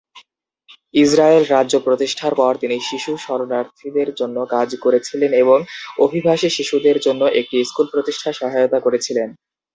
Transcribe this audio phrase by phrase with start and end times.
[0.93, 5.57] Israel রাজ্য প্রতিষ্ঠার পর, তিনি শিশু শরণার্থীদের জন্য কাজ করেছিলেন এবং
[5.99, 9.29] অভিবাসী শিশুদের জন্য একটি স্কুল প্রতিষ্ঠায় সহায়তা করেছিলেন।